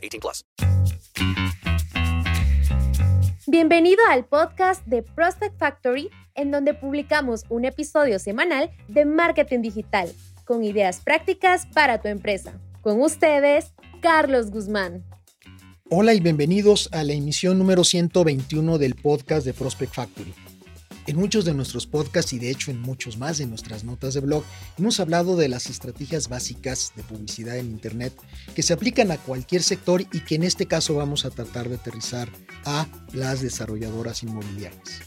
18 0.00 0.20
plus. 0.20 0.44
Bienvenido 3.46 4.00
al 4.08 4.26
podcast 4.26 4.86
de 4.86 5.02
Prospect 5.02 5.58
Factory, 5.58 6.08
en 6.34 6.50
donde 6.50 6.72
publicamos 6.72 7.44
un 7.48 7.64
episodio 7.64 8.18
semanal 8.18 8.70
de 8.88 9.04
marketing 9.04 9.60
digital 9.60 10.08
con 10.44 10.62
ideas 10.62 11.00
prácticas 11.00 11.66
para 11.66 12.00
tu 12.00 12.08
empresa. 12.08 12.60
Con 12.80 13.00
ustedes, 13.02 13.72
Carlos 14.00 14.50
Guzmán. 14.50 15.04
Hola 15.90 16.14
y 16.14 16.20
bienvenidos 16.20 16.88
a 16.92 17.02
la 17.02 17.14
emisión 17.14 17.58
número 17.58 17.82
121 17.82 18.78
del 18.78 18.94
podcast 18.94 19.44
de 19.44 19.52
Prospect 19.52 19.92
Factory. 19.92 20.32
En 21.06 21.16
muchos 21.16 21.44
de 21.44 21.54
nuestros 21.54 21.86
podcasts 21.86 22.32
y 22.32 22.38
de 22.38 22.50
hecho 22.50 22.70
en 22.70 22.80
muchos 22.80 23.16
más 23.16 23.38
de 23.38 23.46
nuestras 23.46 23.84
notas 23.84 24.14
de 24.14 24.20
blog 24.20 24.44
hemos 24.78 25.00
hablado 25.00 25.36
de 25.36 25.48
las 25.48 25.68
estrategias 25.68 26.28
básicas 26.28 26.92
de 26.94 27.02
publicidad 27.02 27.56
en 27.56 27.70
Internet 27.70 28.12
que 28.54 28.62
se 28.62 28.74
aplican 28.74 29.10
a 29.10 29.16
cualquier 29.16 29.62
sector 29.62 30.02
y 30.12 30.20
que 30.20 30.34
en 30.34 30.44
este 30.44 30.66
caso 30.66 30.94
vamos 30.94 31.24
a 31.24 31.30
tratar 31.30 31.68
de 31.68 31.76
aterrizar 31.76 32.28
a 32.64 32.86
las 33.12 33.40
desarrolladoras 33.40 34.22
inmobiliarias. 34.22 35.00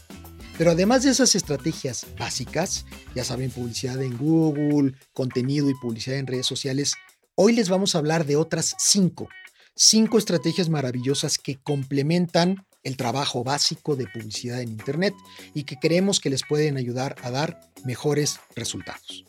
Pero 0.58 0.72
además 0.72 1.02
de 1.02 1.10
esas 1.10 1.34
estrategias 1.34 2.06
básicas, 2.18 2.86
ya 3.14 3.24
saben, 3.24 3.50
publicidad 3.50 4.00
en 4.02 4.16
Google, 4.16 4.94
contenido 5.12 5.68
y 5.68 5.74
publicidad 5.74 6.18
en 6.18 6.26
redes 6.26 6.46
sociales, 6.46 6.94
hoy 7.34 7.54
les 7.54 7.68
vamos 7.68 7.94
a 7.94 7.98
hablar 7.98 8.24
de 8.26 8.36
otras 8.36 8.76
cinco. 8.78 9.28
Cinco 9.74 10.18
estrategias 10.18 10.68
maravillosas 10.68 11.38
que 11.38 11.56
complementan 11.56 12.64
el 12.84 12.96
trabajo 12.96 13.42
básico 13.42 13.96
de 13.96 14.06
publicidad 14.06 14.60
en 14.60 14.68
Internet 14.68 15.14
y 15.54 15.64
que 15.64 15.76
creemos 15.76 16.20
que 16.20 16.30
les 16.30 16.42
pueden 16.44 16.76
ayudar 16.76 17.16
a 17.22 17.30
dar 17.30 17.60
mejores 17.84 18.38
resultados. 18.54 19.24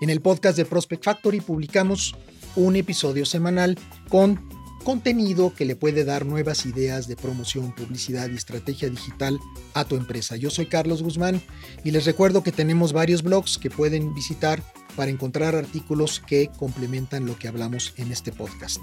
En 0.00 0.10
el 0.10 0.20
podcast 0.20 0.56
de 0.56 0.64
Prospect 0.64 1.04
Factory 1.04 1.40
publicamos 1.40 2.14
un 2.54 2.76
episodio 2.76 3.26
semanal 3.26 3.78
con 4.08 4.55
contenido 4.86 5.52
que 5.52 5.64
le 5.64 5.74
puede 5.74 6.04
dar 6.04 6.26
nuevas 6.26 6.64
ideas 6.64 7.08
de 7.08 7.16
promoción, 7.16 7.74
publicidad 7.74 8.30
y 8.30 8.36
estrategia 8.36 8.88
digital 8.88 9.40
a 9.74 9.84
tu 9.84 9.96
empresa. 9.96 10.36
Yo 10.36 10.48
soy 10.48 10.66
Carlos 10.66 11.02
Guzmán 11.02 11.42
y 11.82 11.90
les 11.90 12.04
recuerdo 12.04 12.44
que 12.44 12.52
tenemos 12.52 12.92
varios 12.92 13.24
blogs 13.24 13.58
que 13.58 13.68
pueden 13.68 14.14
visitar 14.14 14.62
para 14.94 15.10
encontrar 15.10 15.56
artículos 15.56 16.22
que 16.24 16.52
complementan 16.56 17.26
lo 17.26 17.36
que 17.36 17.48
hablamos 17.48 17.94
en 17.96 18.12
este 18.12 18.30
podcast. 18.30 18.78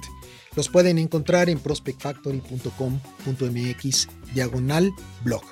Los 0.57 0.67
pueden 0.67 0.97
encontrar 0.97 1.49
en 1.49 1.57
prospectfactory.com.mx 1.57 4.07
diagonal 4.35 4.91
blog. 5.23 5.43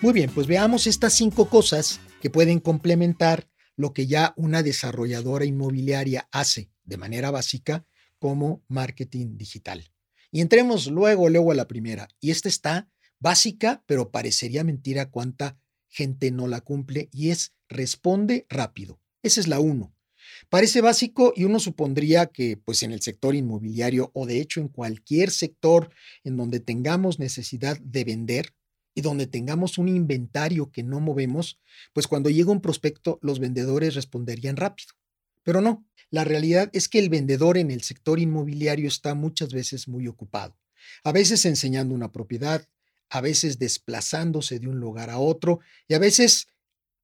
Muy 0.00 0.14
bien, 0.14 0.30
pues 0.34 0.46
veamos 0.46 0.86
estas 0.86 1.12
cinco 1.12 1.50
cosas 1.50 2.00
que 2.22 2.30
pueden 2.30 2.60
complementar 2.60 3.50
lo 3.76 3.92
que 3.92 4.06
ya 4.06 4.32
una 4.38 4.62
desarrolladora 4.62 5.44
inmobiliaria 5.44 6.26
hace 6.32 6.70
de 6.84 6.96
manera 6.96 7.30
básica 7.30 7.84
como 8.20 8.62
marketing 8.68 9.36
digital. 9.36 9.90
Y 10.30 10.40
entremos 10.42 10.86
luego, 10.86 11.28
luego 11.28 11.50
a 11.50 11.56
la 11.56 11.66
primera. 11.66 12.08
Y 12.20 12.30
esta 12.30 12.48
está 12.48 12.88
básica, 13.18 13.82
pero 13.86 14.12
parecería 14.12 14.62
mentira 14.62 15.10
cuánta 15.10 15.58
gente 15.88 16.30
no 16.30 16.46
la 16.46 16.60
cumple 16.60 17.08
y 17.12 17.30
es 17.30 17.54
responde 17.68 18.46
rápido. 18.48 19.00
Esa 19.24 19.40
es 19.40 19.48
la 19.48 19.58
uno. 19.58 19.96
Parece 20.48 20.80
básico 20.80 21.32
y 21.34 21.44
uno 21.44 21.58
supondría 21.58 22.26
que 22.26 22.56
pues 22.56 22.82
en 22.82 22.92
el 22.92 23.00
sector 23.00 23.34
inmobiliario 23.34 24.10
o 24.14 24.26
de 24.26 24.40
hecho 24.40 24.60
en 24.60 24.68
cualquier 24.68 25.30
sector 25.30 25.90
en 26.22 26.36
donde 26.36 26.60
tengamos 26.60 27.18
necesidad 27.18 27.78
de 27.80 28.04
vender 28.04 28.54
y 28.94 29.00
donde 29.00 29.26
tengamos 29.26 29.78
un 29.78 29.88
inventario 29.88 30.70
que 30.70 30.82
no 30.82 31.00
movemos, 31.00 31.60
pues 31.92 32.06
cuando 32.06 32.28
llega 32.28 32.52
un 32.52 32.60
prospecto 32.60 33.18
los 33.22 33.38
vendedores 33.38 33.94
responderían 33.94 34.56
rápido. 34.56 34.94
Pero 35.42 35.60
no, 35.60 35.86
la 36.10 36.24
realidad 36.24 36.70
es 36.72 36.88
que 36.88 36.98
el 36.98 37.08
vendedor 37.08 37.56
en 37.56 37.70
el 37.70 37.82
sector 37.82 38.18
inmobiliario 38.18 38.88
está 38.88 39.14
muchas 39.14 39.52
veces 39.52 39.88
muy 39.88 40.08
ocupado, 40.08 40.58
a 41.04 41.12
veces 41.12 41.44
enseñando 41.44 41.94
una 41.94 42.12
propiedad, 42.12 42.68
a 43.08 43.20
veces 43.20 43.58
desplazándose 43.58 44.58
de 44.58 44.68
un 44.68 44.80
lugar 44.80 45.10
a 45.10 45.18
otro 45.18 45.60
y 45.88 45.94
a 45.94 45.98
veces 45.98 46.48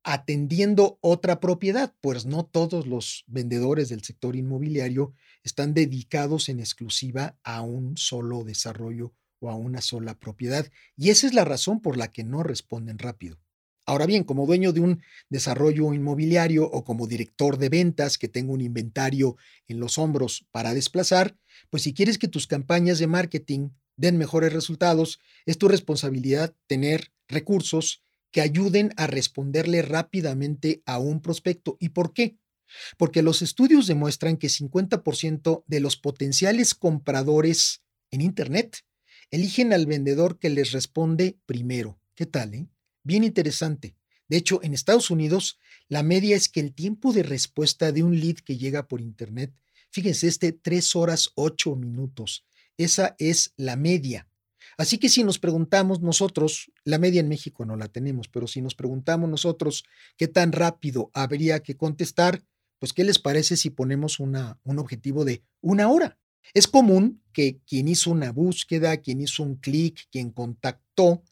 atendiendo 0.03 0.99
otra 1.01 1.41
propiedad, 1.41 1.93
pues 2.01 2.27
no 2.27 2.47
todos 2.47 2.87
los 2.87 3.25
vendedores 3.27 3.89
del 3.89 4.05
sector 4.05 4.37
inmobiliario 4.37 5.15
están 5.43 5.75
dedicados 5.75 6.49
en 6.49 6.61
exclusiva 6.61 7.37
a 7.43 7.63
un 7.63 7.97
solo 7.97 8.45
desarrollo 8.45 9.13
o 9.41 9.51
a 9.51 9.57
una 9.57 9.81
sola 9.81 10.17
propiedad. 10.19 10.71
Y 10.97 11.11
esa 11.11 11.27
es 11.27 11.35
la 11.35 11.45
razón 11.45 11.81
por 11.81 11.97
la 11.97 12.13
que 12.13 12.23
no 12.23 12.45
responden 12.45 12.99
rápido. 12.99 13.39
Ahora 13.87 14.07
bien, 14.07 14.25
como 14.25 14.47
dueño 14.47 14.73
de 14.73 14.81
un 14.81 15.01
desarrollo 15.29 15.95
inmobiliario 15.95 16.65
o 16.65 16.85
como 16.85 17.07
director 17.07 17.57
de 17.57 17.69
ventas 17.69 18.19
que 18.19 18.27
tengo 18.27 18.53
un 18.53 18.61
inventario 18.61 19.37
en 19.69 19.79
los 19.79 19.97
hombros 19.97 20.45
para 20.51 20.75
desplazar, 20.75 21.37
pues 21.71 21.85
si 21.85 21.95
quieres 21.95 22.19
que 22.19 22.27
tus 22.27 22.49
campañas 22.49 22.99
de 22.99 23.07
marketing 23.07 23.71
den 23.97 24.19
mejores 24.19 24.53
resultados, 24.53 25.21
es 25.47 25.57
tu 25.57 25.69
responsabilidad 25.69 26.53
tener 26.67 27.13
recursos 27.29 28.03
que 28.33 28.41
ayuden 28.41 28.93
a 28.97 29.07
responderle 29.07 29.83
rápidamente 29.83 30.83
a 30.85 30.99
un 30.99 31.23
prospecto. 31.23 31.77
¿Y 31.79 31.91
por 31.91 32.13
qué? 32.13 32.37
Porque 32.99 33.23
los 33.23 33.41
estudios 33.41 33.87
demuestran 33.87 34.37
que 34.37 34.49
50% 34.49 35.63
de 35.67 35.81
los 35.81 35.97
potenciales 35.97 36.75
compradores 36.75 37.83
en 38.11 38.21
Internet 38.21 38.85
eligen 39.31 39.73
al 39.73 39.87
vendedor 39.87 40.41
que 40.41 40.51
les 40.51 40.73
responde 40.73 41.39
primero. 41.47 42.01
¿Qué 42.17 42.27
tal? 42.27 42.55
Eh? 42.55 42.67
Bien 43.07 43.23
interesante. 43.23 43.95
De 44.29 44.37
hecho, 44.37 44.59
en 44.65 44.75
Estados 44.75 45.13
Unidos, 45.13 45.61
la 45.89 46.03
media 46.03 46.35
es 46.35 46.49
que 46.49 46.59
el 46.59 46.75
tiempo 46.75 47.13
de 47.13 47.23
respuesta 47.23 47.93
de 47.93 48.03
un 48.03 48.19
lead 48.19 48.39
que 48.39 48.59
llega 48.59 48.89
por 48.89 49.01
Internet, 49.01 49.55
fíjense, 49.93 50.27
es 50.27 50.41
de 50.41 50.51
3 50.51 50.97
horas 50.97 51.31
8 51.37 51.77
minutos. 51.77 52.45
Esa 52.77 53.15
es 53.21 53.55
la 53.57 53.77
media. 53.77 54.29
Así 54.77 54.99
que 54.99 55.09
si 55.09 55.23
nos 55.23 55.39
preguntamos 55.39 56.03
nosotros, 56.03 56.73
la 56.83 56.99
media 56.99 57.21
en 57.21 57.29
México 57.29 57.65
no 57.65 57.77
la 57.77 57.87
tenemos, 57.87 58.27
pero 58.27 58.49
si 58.49 58.61
nos 58.61 58.75
preguntamos 58.75 59.31
nosotros 59.31 59.85
qué 60.17 60.27
tan 60.27 60.51
rápido 60.51 61.13
habría 61.15 61.61
que 61.61 61.77
contestar, 61.77 62.43
pues 62.81 62.93
¿qué 62.93 63.05
les 63.05 63.21
parece 63.21 63.57
si 63.57 63.71
ponemos 63.71 64.19
una, 64.19 64.59
un 64.65 64.81
objetivo 64.81 65.25
de 65.25 65.45
una 65.61 65.89
hora? 65.89 66.19
Es 66.55 66.67
común 66.67 67.23
que 67.33 67.61
quien 67.69 67.87
hizo 67.87 68.11
una 68.11 68.33
búsqueda, 68.33 68.97
quien 68.97 69.21
hizo 69.21 69.45
un 69.45 69.55
clic, 69.55 70.09
quien 70.11 70.33
contactó, 70.33 71.23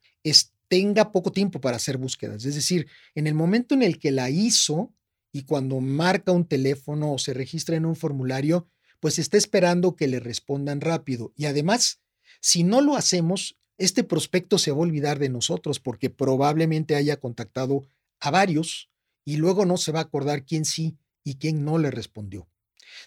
tenga 0.74 1.12
poco 1.12 1.30
tiempo 1.30 1.60
para 1.60 1.76
hacer 1.76 1.98
búsquedas. 1.98 2.44
Es 2.44 2.56
decir, 2.56 2.88
en 3.14 3.28
el 3.28 3.34
momento 3.34 3.76
en 3.76 3.82
el 3.84 4.00
que 4.00 4.10
la 4.10 4.28
hizo 4.28 4.92
y 5.30 5.44
cuando 5.44 5.80
marca 5.80 6.32
un 6.32 6.48
teléfono 6.48 7.12
o 7.12 7.18
se 7.18 7.32
registra 7.32 7.76
en 7.76 7.86
un 7.86 7.94
formulario, 7.94 8.66
pues 8.98 9.20
está 9.20 9.36
esperando 9.36 9.94
que 9.94 10.08
le 10.08 10.18
respondan 10.18 10.80
rápido. 10.80 11.32
Y 11.36 11.44
además, 11.44 12.00
si 12.40 12.64
no 12.64 12.80
lo 12.80 12.96
hacemos, 12.96 13.56
este 13.78 14.02
prospecto 14.02 14.58
se 14.58 14.72
va 14.72 14.78
a 14.78 14.80
olvidar 14.80 15.20
de 15.20 15.28
nosotros 15.28 15.78
porque 15.78 16.10
probablemente 16.10 16.96
haya 16.96 17.20
contactado 17.20 17.86
a 18.18 18.32
varios 18.32 18.90
y 19.24 19.36
luego 19.36 19.66
no 19.66 19.76
se 19.76 19.92
va 19.92 20.00
a 20.00 20.02
acordar 20.02 20.44
quién 20.44 20.64
sí 20.64 20.98
y 21.22 21.36
quién 21.36 21.64
no 21.64 21.78
le 21.78 21.92
respondió. 21.92 22.48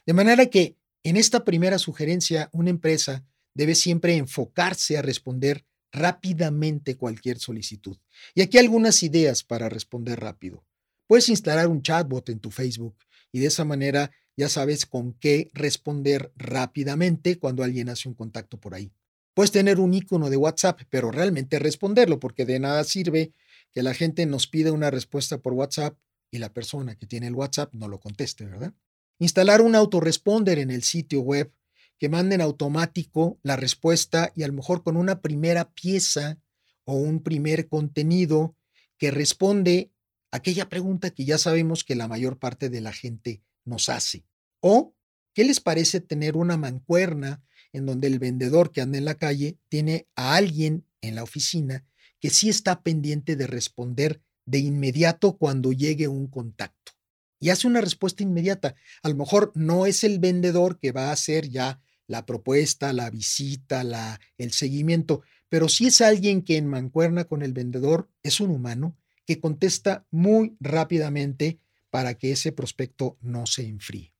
De 0.05 0.13
manera 0.13 0.45
que 0.45 0.78
en 1.03 1.17
esta 1.17 1.44
primera 1.44 1.79
sugerencia, 1.79 2.49
una 2.53 2.69
empresa 2.69 3.25
debe 3.53 3.75
siempre 3.75 4.16
enfocarse 4.16 4.97
a 4.97 5.02
responder 5.02 5.66
rápidamente 5.91 6.95
cualquier 6.95 7.39
solicitud. 7.39 7.97
Y 8.35 8.41
aquí 8.41 8.57
algunas 8.57 9.03
ideas 9.03 9.43
para 9.43 9.69
responder 9.69 10.19
rápido. 10.19 10.66
Puedes 11.07 11.29
instalar 11.29 11.67
un 11.67 11.81
chatbot 11.81 12.29
en 12.29 12.39
tu 12.39 12.51
Facebook 12.51 12.95
y 13.31 13.39
de 13.39 13.47
esa 13.47 13.66
manera 13.66 14.11
ya 14.35 14.49
sabes 14.49 14.85
con 14.85 15.13
qué 15.13 15.49
responder 15.53 16.31
rápidamente 16.35 17.39
cuando 17.39 17.63
alguien 17.63 17.89
hace 17.89 18.07
un 18.07 18.16
contacto 18.16 18.59
por 18.59 18.75
ahí. 18.75 18.91
Puedes 19.34 19.51
tener 19.51 19.79
un 19.79 19.93
icono 19.93 20.29
de 20.29 20.37
WhatsApp, 20.37 20.81
pero 20.89 21.11
realmente 21.11 21.59
responderlo, 21.59 22.19
porque 22.19 22.45
de 22.45 22.59
nada 22.59 22.83
sirve 22.83 23.33
que 23.72 23.83
la 23.83 23.93
gente 23.93 24.25
nos 24.25 24.47
pida 24.47 24.72
una 24.72 24.90
respuesta 24.90 25.40
por 25.40 25.53
WhatsApp 25.53 25.97
y 26.31 26.40
la 26.40 26.53
persona 26.53 26.95
que 26.95 27.05
tiene 27.05 27.28
el 27.28 27.35
WhatsApp 27.35 27.73
no 27.73 27.87
lo 27.87 27.99
conteste, 27.99 28.45
¿verdad? 28.45 28.73
Instalar 29.19 29.61
un 29.61 29.75
autoresponder 29.75 30.59
en 30.59 30.72
el 30.72 30.83
sitio 30.83 31.22
web 31.22 31.51
que 31.99 32.09
mande 32.09 32.35
en 32.35 32.41
automático 32.41 33.40
la 33.44 33.55
respuesta 33.55 34.32
y 34.35 34.44
a 34.44 34.47
lo 34.47 34.53
mejor 34.53 34.84
con 34.84 34.97
una 34.97 35.22
primera 35.22 35.72
pieza 35.72 36.40
o 36.85 36.96
un 36.96 37.22
primer 37.22 37.67
contenido 37.67 38.55
que 38.97 39.11
responde 39.11 39.91
aquella 40.32 40.70
pregunta 40.70 41.09
que 41.09 41.26
ya 41.26 41.38
sabemos 41.38 41.84
que 41.84 41.96
la 41.96 42.08
mayor 42.08 42.38
parte 42.40 42.70
de 42.70 42.82
la 42.82 42.94
gente 42.94 43.44
nos 43.66 43.90
hace. 43.90 44.26
O, 44.59 44.96
¿qué 45.34 45.44
les 45.44 45.59
parece 45.59 45.99
tener 45.99 46.38
una 46.38 46.58
mancuerna 46.58 47.44
en 47.73 47.85
donde 47.85 48.08
el 48.08 48.20
vendedor 48.20 48.72
que 48.72 48.82
anda 48.82 48.97
en 48.97 49.05
la 49.05 49.16
calle 49.16 49.59
tiene 49.70 50.08
a 50.16 50.35
alguien 50.35 50.85
en 51.02 51.16
la 51.16 51.23
oficina 51.23 51.85
que 52.20 52.29
sí 52.29 52.50
está 52.50 52.82
pendiente 52.82 53.35
de 53.35 53.47
responder 53.47 54.22
de 54.46 54.59
inmediato 54.59 55.38
cuando 55.38 55.72
llegue 55.72 56.08
un 56.08 56.28
contacto. 56.28 56.93
Y 57.40 57.50
hace 57.50 57.67
una 57.67 57.82
respuesta 57.82 58.23
inmediata. 58.23 58.76
A 59.03 59.09
lo 59.09 59.16
mejor 59.16 59.52
no 59.53 59.85
es 59.85 60.03
el 60.03 60.17
vendedor 60.20 60.79
que 60.79 60.91
va 60.91 61.09
a 61.09 61.11
hacer 61.11 61.50
ya 61.50 61.79
la 62.07 62.25
propuesta, 62.25 62.93
la 62.93 63.09
visita, 63.09 63.83
la, 63.83 64.19
el 64.37 64.51
seguimiento, 64.51 65.21
pero 65.49 65.69
sí 65.69 65.87
es 65.87 66.01
alguien 66.01 66.41
que 66.41 66.57
en 66.57 66.67
mancuerna 66.67 67.25
con 67.25 67.41
el 67.41 67.53
vendedor 67.53 68.09
es 68.23 68.39
un 68.39 68.51
humano 68.51 68.97
que 69.25 69.39
contesta 69.39 70.07
muy 70.09 70.55
rápidamente 70.59 71.59
para 71.89 72.15
que 72.15 72.31
ese 72.31 72.51
prospecto 72.51 73.17
no 73.21 73.45
se 73.45 73.67
enfríe. 73.67 74.13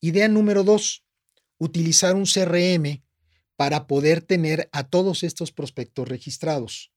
Idea 0.00 0.28
número 0.28 0.64
dos, 0.64 1.04
utilizar 1.58 2.14
un 2.14 2.24
CRM 2.24 3.02
para 3.56 3.86
poder 3.86 4.20
tener 4.20 4.68
a 4.72 4.84
todos 4.84 5.22
estos 5.22 5.52
prospectos 5.52 6.08
registrados. 6.08 6.92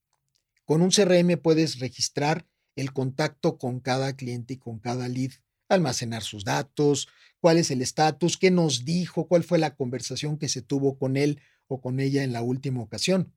Con 0.65 0.81
un 0.81 0.89
CRM 0.89 1.37
puedes 1.41 1.79
registrar 1.79 2.45
el 2.75 2.91
contacto 2.93 3.57
con 3.57 3.79
cada 3.79 4.15
cliente 4.15 4.55
y 4.55 4.57
con 4.57 4.79
cada 4.79 5.07
lead, 5.07 5.31
almacenar 5.69 6.23
sus 6.23 6.43
datos, 6.43 7.07
cuál 7.39 7.57
es 7.57 7.71
el 7.71 7.81
estatus, 7.81 8.37
qué 8.37 8.51
nos 8.51 8.85
dijo, 8.85 9.27
cuál 9.27 9.43
fue 9.43 9.59
la 9.59 9.75
conversación 9.75 10.37
que 10.37 10.49
se 10.49 10.61
tuvo 10.61 10.97
con 10.97 11.17
él 11.17 11.39
o 11.67 11.81
con 11.81 11.99
ella 11.99 12.23
en 12.23 12.33
la 12.33 12.41
última 12.41 12.81
ocasión. 12.81 13.33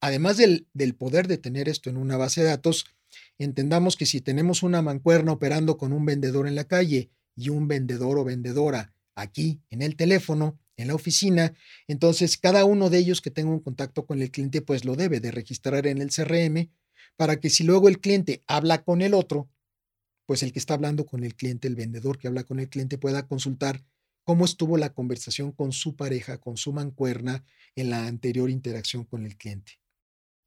Además 0.00 0.36
del, 0.36 0.66
del 0.74 0.94
poder 0.94 1.28
de 1.28 1.38
tener 1.38 1.68
esto 1.68 1.88
en 1.90 1.96
una 1.96 2.16
base 2.16 2.42
de 2.42 2.48
datos, 2.48 2.86
entendamos 3.38 3.96
que 3.96 4.06
si 4.06 4.20
tenemos 4.20 4.62
una 4.62 4.82
mancuerna 4.82 5.32
operando 5.32 5.78
con 5.78 5.92
un 5.92 6.04
vendedor 6.04 6.46
en 6.48 6.54
la 6.54 6.64
calle 6.64 7.10
y 7.36 7.48
un 7.48 7.68
vendedor 7.68 8.18
o 8.18 8.24
vendedora 8.24 8.94
aquí 9.14 9.60
en 9.70 9.82
el 9.82 9.96
teléfono, 9.96 10.58
en 10.76 10.88
la 10.88 10.94
oficina, 10.94 11.54
entonces 11.86 12.38
cada 12.38 12.64
uno 12.64 12.90
de 12.90 12.98
ellos 12.98 13.20
que 13.20 13.30
tenga 13.30 13.50
un 13.50 13.60
contacto 13.60 14.06
con 14.06 14.22
el 14.22 14.30
cliente, 14.30 14.62
pues 14.62 14.84
lo 14.84 14.96
debe 14.96 15.20
de 15.20 15.30
registrar 15.30 15.86
en 15.86 15.98
el 15.98 16.10
CRM 16.10 16.70
para 17.16 17.38
que 17.38 17.50
si 17.50 17.62
luego 17.62 17.88
el 17.88 18.00
cliente 18.00 18.42
habla 18.46 18.82
con 18.82 19.02
el 19.02 19.14
otro, 19.14 19.48
pues 20.32 20.42
el 20.42 20.50
que 20.54 20.60
está 20.60 20.72
hablando 20.72 21.04
con 21.04 21.24
el 21.24 21.34
cliente, 21.34 21.68
el 21.68 21.76
vendedor 21.76 22.16
que 22.16 22.26
habla 22.26 22.44
con 22.44 22.58
el 22.58 22.70
cliente, 22.70 22.96
pueda 22.96 23.26
consultar 23.26 23.84
cómo 24.24 24.46
estuvo 24.46 24.78
la 24.78 24.94
conversación 24.94 25.52
con 25.52 25.72
su 25.72 25.94
pareja, 25.94 26.38
con 26.38 26.56
su 26.56 26.72
mancuerna 26.72 27.44
en 27.76 27.90
la 27.90 28.06
anterior 28.06 28.48
interacción 28.48 29.04
con 29.04 29.26
el 29.26 29.36
cliente. 29.36 29.72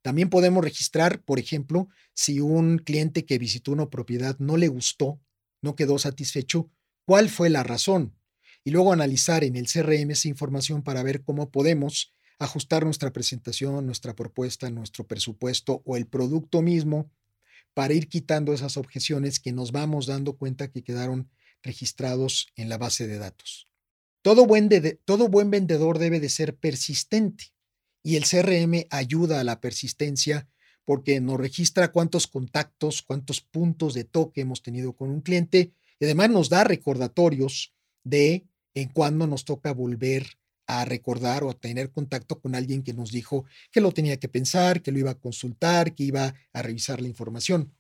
También 0.02 0.32
podemos 0.32 0.64
registrar, 0.64 1.22
por 1.24 1.38
ejemplo, 1.38 1.88
si 2.16 2.40
un 2.40 2.80
cliente 2.80 3.26
que 3.26 3.38
visitó 3.38 3.74
una 3.74 3.88
propiedad 3.92 4.36
no 4.40 4.58
le 4.58 4.70
gustó, 4.70 5.22
no 5.62 5.76
quedó 5.76 6.00
satisfecho, 6.00 6.72
cuál 7.06 7.30
fue 7.30 7.52
la 7.52 7.62
razón. 7.62 8.16
Y 8.64 8.72
luego 8.72 8.92
analizar 8.92 9.44
en 9.44 9.56
el 9.56 9.68
CRM 9.68 10.10
esa 10.10 10.30
información 10.30 10.82
para 10.82 11.04
ver 11.04 11.22
cómo 11.22 11.52
podemos 11.52 12.12
ajustar 12.40 12.86
nuestra 12.86 13.14
presentación, 13.14 13.86
nuestra 13.86 14.16
propuesta, 14.16 14.68
nuestro 14.72 15.06
presupuesto 15.06 15.84
o 15.86 15.96
el 15.96 16.08
producto 16.08 16.64
mismo 16.64 17.12
para 17.76 17.94
ir 17.94 18.08
quitando 18.08 18.54
esas 18.54 18.78
objeciones 18.78 19.40
que 19.40 19.52
nos 19.52 19.72
vamos 19.72 20.08
dando 20.08 20.38
cuenta 20.38 20.72
que 20.72 20.82
quedaron 20.82 21.30
registrados 21.62 22.48
en 22.56 22.70
la 22.70 22.78
base 22.78 23.06
de 23.06 23.20
datos. 23.20 23.68
Todo 24.24 24.46
buen, 24.48 24.70
todo 25.04 25.28
buen 25.28 25.52
vendedor 25.52 26.00
debe 26.00 26.20
de 26.20 26.30
ser 26.30 26.56
persistente 26.56 27.54
y 28.02 28.16
el 28.16 28.24
CRM 28.24 28.88
ayuda 28.90 29.42
a 29.42 29.44
la 29.44 29.60
persistencia 29.60 30.48
porque 30.86 31.20
nos 31.20 31.38
registra 31.38 31.92
cuántos 31.92 32.28
contactos, 32.28 33.02
cuántos 33.02 33.42
puntos 33.42 33.94
de 33.94 34.06
toque 34.06 34.42
hemos 34.42 34.62
tenido 34.62 34.94
con 34.94 35.10
un 35.10 35.22
cliente 35.22 35.74
y 36.00 36.06
además 36.06 36.30
nos 36.30 36.50
da 36.50 36.64
recordatorios 36.64 37.76
de 38.04 38.48
en 38.74 38.90
cuándo 38.90 39.28
nos 39.28 39.44
toca 39.44 39.74
volver 39.74 40.40
a 40.68 40.86
recordar 40.86 41.44
o 41.44 41.50
a 41.50 41.54
tener 41.54 41.92
contacto 41.92 42.40
con 42.40 42.56
alguien 42.56 42.84
que 42.84 42.94
nos 42.94 43.12
dijo 43.12 43.46
que 43.72 43.82
lo 43.82 43.92
tenía 43.92 44.18
que 44.18 44.28
pensar, 44.28 44.82
que 44.82 44.92
lo 44.92 45.00
iba 45.00 45.12
a 45.12 45.20
consultar, 45.20 45.94
que 45.94 46.04
iba 46.04 46.34
a 46.54 46.62
revisar 46.62 47.02
la 47.02 47.08
información. 47.08 47.74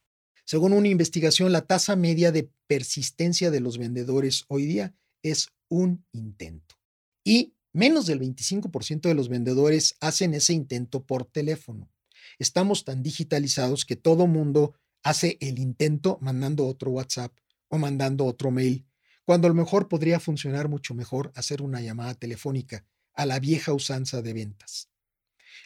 Según 0.45 0.73
una 0.73 0.87
investigación, 0.87 1.51
la 1.51 1.65
tasa 1.65 1.95
media 1.95 2.31
de 2.31 2.49
persistencia 2.67 3.49
de 3.49 3.59
los 3.59 3.77
vendedores 3.77 4.45
hoy 4.47 4.65
día 4.65 4.93
es 5.23 5.49
un 5.69 6.05
intento. 6.11 6.75
Y 7.23 7.55
menos 7.73 8.05
del 8.05 8.19
25% 8.19 9.01
de 9.01 9.15
los 9.15 9.27
vendedores 9.27 9.95
hacen 9.99 10.35
ese 10.35 10.53
intento 10.53 11.03
por 11.03 11.25
teléfono. 11.25 11.89
Estamos 12.37 12.83
tan 12.83 13.01
digitalizados 13.01 13.85
que 13.85 13.95
todo 13.95 14.27
mundo 14.27 14.75
hace 15.03 15.37
el 15.39 15.59
intento 15.59 16.19
mandando 16.21 16.67
otro 16.67 16.91
WhatsApp 16.91 17.35
o 17.69 17.77
mandando 17.77 18.25
otro 18.25 18.51
mail 18.51 18.85
cuando 19.25 19.47
a 19.47 19.49
lo 19.49 19.55
mejor 19.55 19.89
podría 19.89 20.19
funcionar 20.19 20.69
mucho 20.69 20.93
mejor 20.93 21.31
hacer 21.35 21.61
una 21.61 21.81
llamada 21.81 22.13
telefónica 22.13 22.85
a 23.13 23.25
la 23.25 23.39
vieja 23.39 23.73
usanza 23.73 24.21
de 24.21 24.33
ventas. 24.33 24.89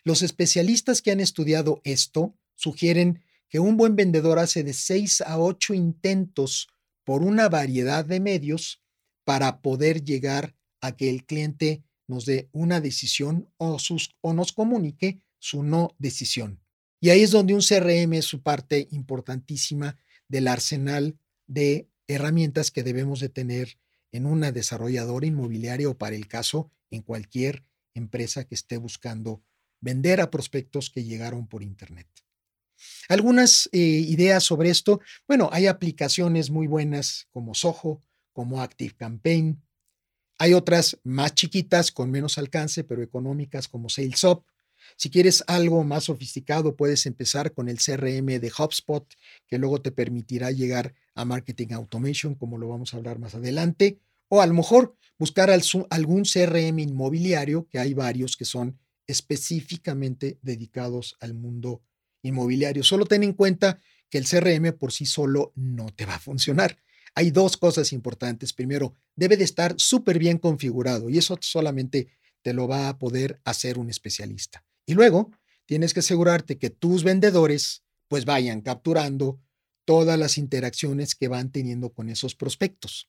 Los 0.04 0.22
especialistas 0.22 1.02
que 1.02 1.12
han 1.12 1.20
estudiado 1.20 1.82
esto 1.84 2.36
sugieren 2.56 3.24
que 3.50 3.60
un 3.60 3.78
buen 3.78 3.96
vendedor 3.96 4.40
hace 4.40 4.64
de 4.64 4.74
6 4.74 5.22
a 5.22 5.40
8 5.40 5.74
intentos 5.74 6.70
por 7.04 7.24
una 7.24 7.50
variedad 7.50 8.06
de 8.06 8.20
medios 8.20 8.82
para 9.26 9.62
poder 9.62 10.04
llegar 10.04 10.56
a 10.82 10.96
que 10.96 11.10
el 11.10 11.26
cliente 11.26 11.84
nos 12.08 12.26
dé 12.26 12.50
una 12.52 12.80
decisión 12.82 13.52
o, 13.58 13.78
o 14.22 14.34
nos 14.34 14.54
comunique 14.54 15.22
su 15.38 15.64
no 15.64 15.96
decisión. 15.98 16.62
Y 17.02 17.10
ahí 17.10 17.22
es 17.22 17.32
donde 17.32 17.54
un 17.54 17.62
CRM 17.62 18.14
es 18.14 18.26
su 18.26 18.42
parte 18.42 18.88
importantísima 18.92 19.98
del 20.28 20.48
arsenal 20.48 21.18
de 21.48 21.90
herramientas 22.10 22.72
que 22.72 22.84
debemos 22.84 23.20
de 23.20 23.30
tener 23.30 23.78
en 24.12 24.26
una 24.26 24.52
desarrolladora 24.52 25.28
inmobiliaria 25.28 25.88
o 25.88 25.98
para 25.98 26.16
el 26.16 26.28
caso 26.28 26.72
en 26.90 27.04
cualquier 27.04 27.64
empresa 27.94 28.46
que 28.46 28.56
esté 28.56 28.78
buscando 28.78 29.44
vender 29.80 30.20
a 30.20 30.32
prospectos 30.32 30.90
que 30.90 31.04
llegaron 31.04 31.48
por 31.48 31.64
Internet. 31.64 32.08
Algunas 33.08 33.70
eh, 33.72 33.78
ideas 33.78 34.44
sobre 34.44 34.70
esto. 34.70 35.02
Bueno, 35.28 35.50
hay 35.52 35.68
aplicaciones 35.68 36.50
muy 36.50 36.68
buenas 36.68 37.28
como 37.30 37.54
Soho, 37.54 38.04
como 38.34 38.62
Active 38.62 38.96
Campaign. 38.96 39.62
Hay 40.40 40.54
otras 40.54 40.98
más 41.04 41.36
chiquitas 41.36 41.92
con 41.92 42.10
menos 42.10 42.38
alcance, 42.38 42.84
pero 42.84 43.04
económicas 43.04 43.68
como 43.68 43.90
SalesUp. 43.90 44.46
Si 44.96 45.10
quieres 45.10 45.44
algo 45.48 45.84
más 45.84 46.06
sofisticado, 46.06 46.76
puedes 46.76 47.06
empezar 47.06 47.54
con 47.54 47.70
el 47.70 47.78
CRM 47.78 48.40
de 48.40 48.52
HubSpot, 48.58 49.06
que 49.48 49.58
luego 49.58 49.82
te 49.82 49.92
permitirá 49.92 50.52
llegar 50.52 50.94
a 51.16 51.26
Marketing 51.26 51.74
Automation, 51.74 52.36
como 52.36 52.58
lo 52.58 52.68
vamos 52.68 52.94
a 52.94 52.98
hablar 52.98 53.20
más 53.20 53.36
adelante, 53.36 54.00
o 54.28 54.42
a 54.42 54.46
lo 54.46 54.54
mejor 54.54 54.96
buscar 55.18 55.50
algún 55.50 56.24
CRM 56.24 56.80
inmobiliario, 56.80 57.68
que 57.68 57.80
hay 57.80 57.94
varios 57.94 58.38
que 58.38 58.46
son 58.46 58.80
específicamente 59.08 60.38
dedicados 60.42 61.18
al 61.20 61.34
mundo 61.34 61.82
inmobiliario. 62.22 62.84
Solo 62.84 63.06
ten 63.06 63.24
en 63.24 63.34
cuenta 63.34 63.82
que 64.10 64.18
el 64.18 64.28
CRM 64.28 64.74
por 64.78 64.92
sí 64.92 65.06
solo 65.06 65.52
no 65.56 65.88
te 65.88 66.06
va 66.06 66.16
a 66.16 66.20
funcionar. 66.20 66.78
Hay 67.16 67.32
dos 67.32 67.58
cosas 67.58 67.92
importantes. 67.92 68.54
Primero, 68.54 68.96
debe 69.16 69.36
de 69.36 69.44
estar 69.44 69.74
súper 69.78 70.20
bien 70.20 70.38
configurado 70.38 71.10
y 71.10 71.18
eso 71.18 71.38
solamente 71.42 72.10
te 72.42 72.54
lo 72.54 72.68
va 72.68 72.90
a 72.90 72.98
poder 72.98 73.42
hacer 73.44 73.78
un 73.78 73.90
especialista. 73.90 74.64
Y 74.90 74.96
luego, 74.96 75.30
tienes 75.68 75.94
que 75.94 76.00
asegurarte 76.00 76.58
que 76.58 76.72
tus 76.72 77.04
vendedores 77.04 77.84
pues 78.08 78.26
vayan 78.26 78.62
capturando 78.62 79.40
todas 79.86 80.18
las 80.18 80.40
interacciones 80.40 81.14
que 81.14 81.28
van 81.28 81.52
teniendo 81.52 81.94
con 81.94 82.10
esos 82.10 82.34
prospectos. 82.34 83.08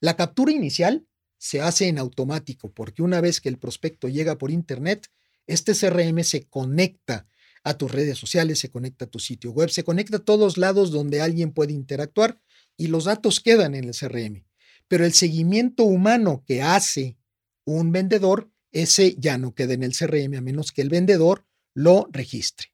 La 0.00 0.16
captura 0.16 0.52
inicial 0.52 1.06
se 1.36 1.60
hace 1.60 1.86
en 1.88 1.98
automático 1.98 2.72
porque 2.72 3.02
una 3.02 3.20
vez 3.20 3.42
que 3.42 3.50
el 3.50 3.58
prospecto 3.58 4.08
llega 4.08 4.38
por 4.38 4.50
Internet, 4.50 5.08
este 5.46 5.74
CRM 5.74 6.24
se 6.24 6.48
conecta 6.48 7.26
a 7.62 7.76
tus 7.76 7.92
redes 7.92 8.16
sociales, 8.16 8.58
se 8.58 8.70
conecta 8.70 9.04
a 9.04 9.10
tu 9.10 9.18
sitio 9.18 9.50
web, 9.50 9.68
se 9.68 9.84
conecta 9.84 10.16
a 10.16 10.24
todos 10.24 10.56
lados 10.56 10.90
donde 10.90 11.20
alguien 11.20 11.52
puede 11.52 11.74
interactuar 11.74 12.40
y 12.78 12.86
los 12.86 13.04
datos 13.04 13.40
quedan 13.40 13.74
en 13.74 13.84
el 13.84 13.94
CRM. 13.94 14.46
Pero 14.88 15.04
el 15.04 15.12
seguimiento 15.12 15.82
humano 15.82 16.42
que 16.46 16.62
hace 16.62 17.18
un 17.66 17.92
vendedor 17.92 18.50
ese 18.72 19.14
ya 19.18 19.38
no 19.38 19.54
queda 19.54 19.74
en 19.74 19.82
el 19.82 19.96
CRM 19.96 20.34
a 20.36 20.40
menos 20.40 20.72
que 20.72 20.82
el 20.82 20.88
vendedor 20.88 21.46
lo 21.74 22.08
registre. 22.10 22.68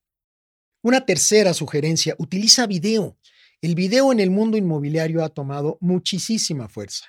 Una 0.83 1.07
tercera 1.07 1.55
sugerencia, 1.55 2.15
utiliza 2.19 2.67
video. 2.67 3.17
El 3.63 3.75
video 3.75 4.13
en 4.13 4.21
el 4.21 4.31
mundo 4.31 4.57
inmobiliario 4.57 5.25
ha 5.25 5.31
tomado 5.31 5.79
muchísima 5.81 6.69
fuerza. 6.69 7.07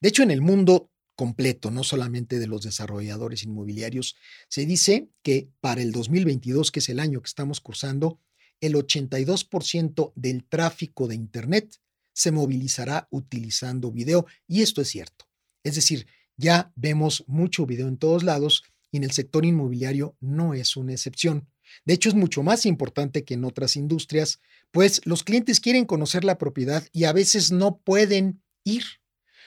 De 0.00 0.08
hecho, 0.08 0.22
en 0.22 0.30
el 0.30 0.40
mundo 0.40 0.90
completo, 1.14 1.70
no 1.70 1.84
solamente 1.84 2.38
de 2.38 2.46
los 2.46 2.62
desarrolladores 2.62 3.42
inmobiliarios, 3.42 4.16
se 4.48 4.64
dice 4.64 5.10
que 5.22 5.50
para 5.60 5.82
el 5.82 5.92
2022, 5.92 6.70
que 6.70 6.80
es 6.80 6.88
el 6.88 6.98
año 6.98 7.20
que 7.20 7.28
estamos 7.28 7.60
cursando, 7.60 8.18
el 8.62 8.74
82% 8.74 10.12
del 10.14 10.44
tráfico 10.44 11.06
de 11.06 11.16
Internet 11.16 11.76
se 12.14 12.32
movilizará 12.32 13.06
utilizando 13.10 13.92
video. 13.92 14.26
Y 14.48 14.62
esto 14.62 14.80
es 14.80 14.88
cierto. 14.88 15.26
Es 15.62 15.74
decir, 15.74 16.06
ya 16.40 16.72
vemos 16.74 17.24
mucho 17.28 17.66
video 17.66 17.86
en 17.86 17.98
todos 17.98 18.24
lados 18.24 18.64
y 18.90 18.96
en 18.96 19.04
el 19.04 19.12
sector 19.12 19.44
inmobiliario 19.44 20.16
no 20.20 20.54
es 20.54 20.76
una 20.76 20.92
excepción. 20.92 21.48
De 21.84 21.94
hecho, 21.94 22.08
es 22.08 22.16
mucho 22.16 22.42
más 22.42 22.66
importante 22.66 23.24
que 23.24 23.34
en 23.34 23.44
otras 23.44 23.76
industrias, 23.76 24.40
pues 24.72 25.00
los 25.04 25.22
clientes 25.22 25.60
quieren 25.60 25.84
conocer 25.84 26.24
la 26.24 26.38
propiedad 26.38 26.84
y 26.92 27.04
a 27.04 27.12
veces 27.12 27.52
no 27.52 27.78
pueden 27.78 28.42
ir 28.64 28.84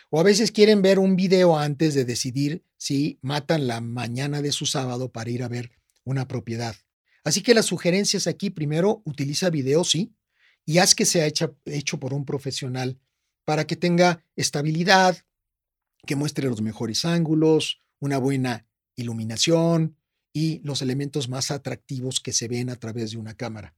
O 0.10 0.20
a 0.20 0.24
veces 0.24 0.52
quieren 0.52 0.84
ver 0.84 1.00
un 1.00 1.16
video 1.16 1.58
antes 1.58 1.96
de 1.96 2.06
decidir 2.06 2.64
si 2.78 3.18
matan 3.22 3.66
la 3.66 3.82
mañana 3.82 4.44
de 4.44 4.52
su 4.52 4.68
sábado 4.68 5.12
para 5.12 5.32
ir 5.32 5.42
a 5.42 5.48
ver 5.48 5.72
una 6.04 6.28
propiedad. 6.28 6.76
Así 7.24 7.42
que 7.42 7.56
las 7.56 7.66
sugerencias 7.66 8.28
aquí, 8.28 8.52
primero, 8.52 9.02
utiliza 9.06 9.50
video, 9.50 9.84
sí, 9.84 10.14
y 10.66 10.78
haz 10.78 10.94
que 10.94 11.06
sea 11.06 11.26
hecho 11.26 12.00
por 12.00 12.14
un 12.14 12.26
profesional 12.26 13.00
para 13.44 13.66
que 13.66 13.76
tenga 13.76 14.24
estabilidad, 14.36 15.18
que 16.06 16.16
muestre 16.16 16.50
los 16.50 16.62
mejores 16.62 17.06
ángulos, 17.06 17.82
una 18.00 18.18
buena 18.18 18.68
iluminación 18.96 19.98
y 20.34 20.60
los 20.64 20.82
elementos 20.82 21.30
más 21.30 21.52
atractivos 21.52 22.20
que 22.20 22.34
se 22.34 22.48
ven 22.48 22.70
a 22.70 22.76
través 22.76 23.12
de 23.12 23.18
una 23.18 23.36
cámara. 23.36 23.76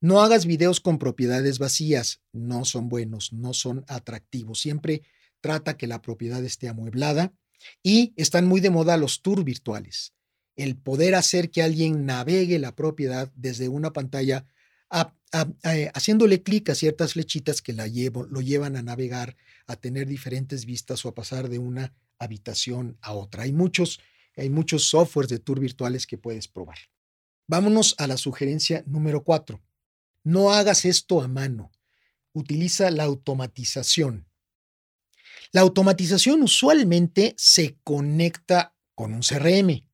No 0.00 0.20
hagas 0.20 0.46
videos 0.46 0.80
con 0.80 0.98
propiedades 0.98 1.58
vacías, 1.58 2.20
no 2.32 2.64
son 2.64 2.88
buenos, 2.88 3.32
no 3.32 3.52
son 3.52 3.84
atractivos. 3.88 4.60
Siempre 4.60 5.02
trata 5.40 5.76
que 5.76 5.86
la 5.86 6.02
propiedad 6.02 6.44
esté 6.44 6.68
amueblada 6.68 7.32
y 7.82 8.12
están 8.16 8.46
muy 8.46 8.60
de 8.60 8.70
moda 8.70 8.96
los 8.96 9.22
tours 9.22 9.44
virtuales. 9.44 10.14
El 10.56 10.76
poder 10.76 11.14
hacer 11.14 11.50
que 11.50 11.62
alguien 11.62 12.06
navegue 12.06 12.58
la 12.58 12.74
propiedad 12.74 13.32
desde 13.34 13.68
una 13.68 13.92
pantalla 13.92 14.46
eh, 15.64 15.90
haciéndole 15.94 16.42
clic 16.42 16.70
a 16.70 16.74
ciertas 16.74 17.12
flechitas 17.12 17.60
que 17.60 17.72
la 17.72 17.86
lo 17.86 18.40
llevan 18.40 18.76
a 18.76 18.82
navegar, 18.82 19.36
a 19.66 19.76
tener 19.76 20.06
diferentes 20.06 20.64
vistas 20.64 21.04
o 21.04 21.08
a 21.08 21.14
pasar 21.14 21.48
de 21.48 21.58
una 21.58 21.94
habitación 22.18 22.98
a 23.02 23.12
otra. 23.12 23.42
Hay 23.42 23.52
muchos, 23.52 24.00
hay 24.36 24.50
muchos 24.50 24.88
softwares 24.88 25.28
de 25.30 25.38
tour 25.38 25.60
virtuales 25.60 26.06
que 26.06 26.18
puedes 26.18 26.48
probar. 26.48 26.78
Vámonos 27.46 27.94
a 27.98 28.06
la 28.06 28.16
sugerencia 28.16 28.82
número 28.86 29.22
cuatro. 29.24 29.62
No 30.24 30.52
hagas 30.52 30.84
esto 30.84 31.22
a 31.22 31.28
mano. 31.28 31.70
Utiliza 32.32 32.90
la 32.90 33.04
automatización. 33.04 34.26
La 35.52 35.62
automatización 35.62 36.42
usualmente 36.42 37.34
se 37.38 37.78
conecta 37.82 38.74
con 38.94 39.14
un 39.14 39.20
CRM 39.20 39.84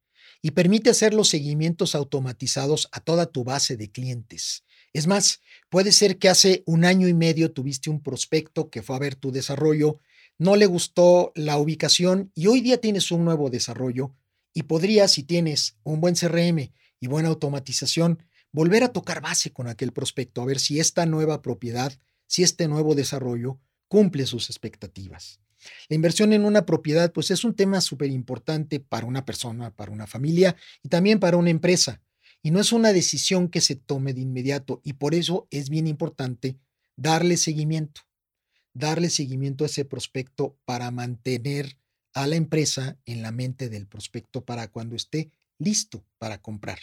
y 0.42 0.50
permite 0.50 0.90
hacer 0.90 1.14
los 1.14 1.28
seguimientos 1.28 1.94
automatizados 1.94 2.88
a 2.92 3.00
toda 3.00 3.26
tu 3.26 3.44
base 3.44 3.76
de 3.76 3.90
clientes. 3.90 4.64
Es 4.94 5.08
más, 5.08 5.40
puede 5.68 5.90
ser 5.90 6.18
que 6.18 6.28
hace 6.28 6.62
un 6.66 6.84
año 6.84 7.08
y 7.08 7.14
medio 7.14 7.52
tuviste 7.52 7.90
un 7.90 8.00
prospecto 8.00 8.70
que 8.70 8.80
fue 8.80 8.94
a 8.94 9.00
ver 9.00 9.16
tu 9.16 9.32
desarrollo, 9.32 9.98
no 10.38 10.54
le 10.54 10.66
gustó 10.66 11.32
la 11.34 11.58
ubicación 11.58 12.30
y 12.34 12.46
hoy 12.46 12.60
día 12.60 12.80
tienes 12.80 13.10
un 13.10 13.24
nuevo 13.24 13.50
desarrollo 13.50 14.14
y 14.54 14.62
podrías, 14.62 15.10
si 15.10 15.24
tienes 15.24 15.76
un 15.82 16.00
buen 16.00 16.14
CRM 16.14 16.72
y 17.00 17.06
buena 17.08 17.28
automatización, 17.28 18.22
volver 18.52 18.84
a 18.84 18.92
tocar 18.92 19.20
base 19.20 19.52
con 19.52 19.66
aquel 19.66 19.92
prospecto 19.92 20.40
a 20.40 20.46
ver 20.46 20.60
si 20.60 20.78
esta 20.78 21.06
nueva 21.06 21.42
propiedad, 21.42 21.92
si 22.28 22.44
este 22.44 22.68
nuevo 22.68 22.94
desarrollo 22.94 23.58
cumple 23.88 24.26
sus 24.26 24.48
expectativas. 24.48 25.40
La 25.88 25.96
inversión 25.96 26.32
en 26.32 26.44
una 26.44 26.66
propiedad, 26.66 27.12
pues 27.12 27.32
es 27.32 27.42
un 27.42 27.54
tema 27.54 27.80
súper 27.80 28.10
importante 28.10 28.78
para 28.78 29.06
una 29.06 29.24
persona, 29.24 29.74
para 29.74 29.90
una 29.90 30.06
familia 30.06 30.54
y 30.84 30.88
también 30.88 31.18
para 31.18 31.36
una 31.36 31.50
empresa. 31.50 32.00
Y 32.44 32.50
no 32.50 32.60
es 32.60 32.72
una 32.72 32.92
decisión 32.92 33.48
que 33.48 33.62
se 33.62 33.74
tome 33.74 34.12
de 34.12 34.20
inmediato 34.20 34.82
y 34.84 34.92
por 34.92 35.14
eso 35.14 35.48
es 35.50 35.70
bien 35.70 35.86
importante 35.86 36.58
darle 36.94 37.38
seguimiento, 37.38 38.02
darle 38.74 39.08
seguimiento 39.08 39.64
a 39.64 39.66
ese 39.66 39.86
prospecto 39.86 40.58
para 40.66 40.90
mantener 40.90 41.78
a 42.12 42.26
la 42.26 42.36
empresa 42.36 42.98
en 43.06 43.22
la 43.22 43.32
mente 43.32 43.70
del 43.70 43.86
prospecto 43.86 44.44
para 44.44 44.70
cuando 44.70 44.94
esté 44.94 45.30
listo 45.58 46.04
para 46.18 46.42
comprar. 46.42 46.80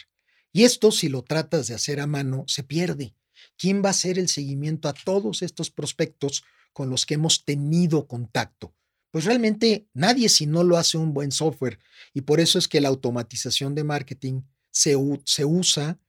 Y 0.52 0.64
esto, 0.64 0.90
si 0.90 1.08
lo 1.08 1.22
tratas 1.22 1.68
de 1.68 1.76
hacer 1.76 2.00
a 2.00 2.08
mano, 2.08 2.42
se 2.48 2.64
pierde. 2.64 3.14
¿Quién 3.56 3.84
va 3.84 3.88
a 3.88 3.90
hacer 3.90 4.18
el 4.18 4.28
seguimiento 4.28 4.88
a 4.88 4.94
todos 4.94 5.42
estos 5.42 5.70
prospectos 5.70 6.42
con 6.72 6.90
los 6.90 7.06
que 7.06 7.14
hemos 7.14 7.44
tenido 7.44 8.08
contacto? 8.08 8.74
Pues 9.12 9.26
realmente 9.26 9.86
nadie 9.94 10.28
si 10.28 10.46
no 10.46 10.64
lo 10.64 10.76
hace 10.76 10.98
un 10.98 11.14
buen 11.14 11.30
software. 11.30 11.78
Y 12.14 12.22
por 12.22 12.40
eso 12.40 12.58
es 12.58 12.66
que 12.66 12.80
la 12.80 12.88
automatización 12.88 13.76
de 13.76 13.84
marketing 13.84 14.42
se, 14.72 14.96
usa 14.96 16.00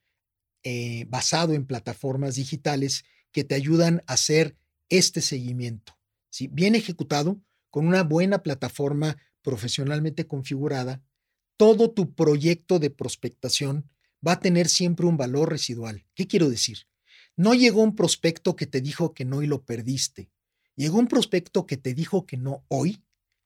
eh, 0.64 1.06
basado 1.10 1.54
en 1.54 1.68
plataformas 1.68 2.36
digitales 2.36 3.04
que 3.32 3.44
te 3.44 3.54
ayudan 3.54 4.02
a 4.08 4.14
hacer 4.14 4.56
este 4.90 5.22
seguimiento. 5.22 6.00
¿sí? 6.30 6.48
Bien 6.48 6.74
ejecutado, 6.74 7.40
con 7.70 7.88
una 7.88 8.04
buena 8.04 8.42
plataforma 8.42 9.18
profesionalmente 9.42 10.26
configurada, 10.26 11.04
todo 11.58 11.92
tu 11.92 12.16
proyecto 12.16 12.80
de 12.80 12.90
prospectación 12.90 13.90
va 14.26 14.34
a 14.34 14.40
tener 14.40 14.70
siempre 14.70 15.06
un 15.06 15.18
valor 15.18 15.50
residual. 15.50 16.06
¿Qué 16.16 16.28
quiero 16.28 16.50
decir? 16.50 16.88
No 17.36 17.54
llegó 17.54 17.82
un 17.84 17.96
prospecto 17.96 18.56
que 18.56 18.68
te 18.68 18.82
dijo 18.82 19.14
que 19.14 19.26
no 19.26 19.42
y 19.42 19.48
lo 19.48 19.64
perdiste. 19.64 20.32
Llegó 20.76 21.00
un 21.00 21.08
prospecto 21.08 21.66
que 21.66 21.78
te 21.78 21.94
dijo 21.94 22.26
que 22.26 22.38
no 22.38 22.64
hoy 22.70 23.04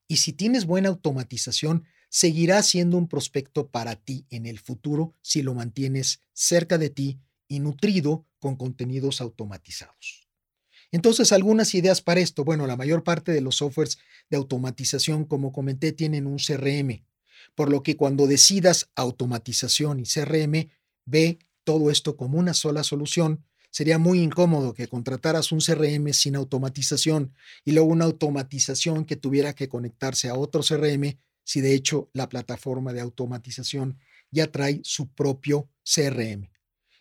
y 0.08 0.18
si 0.18 0.34
tienes 0.34 0.66
buena 0.66 0.90
automatización, 0.90 1.86
seguirá 2.10 2.62
siendo 2.64 2.98
un 2.98 3.08
prospecto 3.08 3.68
para 3.68 3.96
ti 3.96 4.26
en 4.30 4.46
el 4.46 4.60
futuro 4.60 5.16
si 5.22 5.42
lo 5.42 5.54
mantienes 5.54 6.22
cerca 6.34 6.78
de 6.78 6.90
ti 6.90 7.20
y 7.48 7.60
nutrido 7.60 8.26
con 8.40 8.56
contenidos 8.56 9.22
automatizados. 9.22 10.28
Entonces, 10.92 11.32
algunas 11.32 11.76
ideas 11.76 12.02
para 12.02 12.22
esto. 12.22 12.46
Bueno, 12.46 12.66
la 12.66 12.78
mayor 12.78 13.04
parte 13.04 13.32
de 13.32 13.42
los 13.42 13.58
softwares 13.58 13.98
de 14.30 14.38
automatización, 14.38 15.26
como 15.26 15.52
comenté, 15.52 15.92
tienen 15.92 16.28
un 16.28 16.38
CRM, 16.38 17.04
por 17.56 17.70
lo 17.70 17.84
que 17.84 17.98
cuando 17.98 18.28
decidas 18.28 18.90
automatización 18.96 20.00
y 20.00 20.04
CRM, 20.04 20.70
ve 21.06 21.40
todo 21.64 21.92
esto 21.92 22.16
como 22.16 22.38
una 22.38 22.54
sola 22.54 22.84
solución. 22.84 23.44
Sería 23.70 23.98
muy 23.98 24.22
incómodo 24.22 24.74
que 24.74 24.88
contrataras 24.88 25.52
un 25.52 25.60
CRM 25.60 26.14
sin 26.14 26.36
automatización 26.38 27.34
y 27.66 27.74
luego 27.74 27.90
una 27.90 28.06
automatización 28.06 29.04
que 29.04 29.18
tuviera 29.18 29.54
que 29.54 29.68
conectarse 29.68 30.30
a 30.30 30.36
otro 30.36 30.62
CRM 30.64 31.18
si 31.48 31.62
de 31.62 31.74
hecho 31.74 32.10
la 32.12 32.28
plataforma 32.28 32.92
de 32.92 33.00
automatización 33.00 33.98
ya 34.32 34.52
trae 34.52 34.82
su 34.84 35.08
propio 35.08 35.70
CRM. 35.84 36.50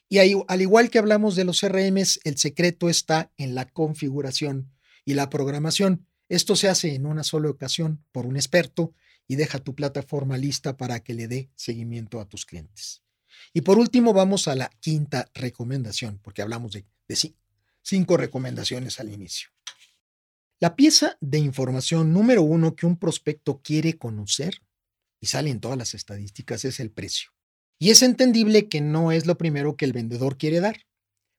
Y 0.09 0.19
ahí, 0.19 0.41
al 0.47 0.62
igual 0.62 0.88
que 0.88 1.00
hablamos 1.00 1.35
de 1.35 1.45
los 1.45 1.61
CRMs, 1.61 2.21
el 2.23 2.38
secreto 2.38 2.88
está 2.88 3.33
en 3.38 3.57
la 3.57 3.65
configuración 3.65 4.71
y 5.05 5.15
la 5.15 5.31
programación. 5.31 6.07
Esto 6.29 6.55
se 6.55 6.69
hace 6.69 6.95
en 6.95 7.07
una 7.07 7.25
sola 7.25 7.50
ocasión 7.50 8.05
por 8.12 8.25
un 8.25 8.37
experto 8.37 8.95
y 9.26 9.35
deja 9.35 9.59
tu 9.59 9.75
plataforma 9.75 10.38
lista 10.38 10.76
para 10.76 11.00
que 11.00 11.15
le 11.15 11.26
dé 11.26 11.50
seguimiento 11.57 12.21
a 12.21 12.29
tus 12.29 12.47
clientes. 12.47 13.03
Y 13.53 13.62
por 13.62 13.81
último, 13.81 14.12
vamos 14.12 14.47
a 14.47 14.55
la 14.55 14.71
quinta 14.79 15.29
recomendación, 15.35 16.21
porque 16.23 16.43
hablamos 16.43 16.71
de, 16.71 16.85
de 17.09 17.35
cinco 17.83 18.17
recomendaciones 18.17 19.00
al 19.00 19.12
inicio. 19.12 19.56
La 20.59 20.75
pieza 20.75 21.19
de 21.21 21.39
información 21.39 22.15
número 22.15 22.43
uno 22.43 22.77
que 22.77 22.87
un 22.87 22.99
prospecto 22.99 23.61
quiere 23.61 23.99
conocer, 23.99 24.63
y 25.21 25.27
sale 25.27 25.51
en 25.51 25.61
todas 25.61 25.77
las 25.77 25.93
estadísticas, 25.93 26.65
es 26.65 26.81
el 26.81 26.91
precio. 26.91 27.31
Y 27.79 27.91
es 27.91 28.03
entendible 28.03 28.69
que 28.69 28.81
no 28.81 29.13
es 29.13 29.27
lo 29.27 29.37
primero 29.37 29.77
que 29.77 29.85
el 29.85 29.93
vendedor 29.93 30.39
quiere 30.39 30.61
dar. 30.61 30.87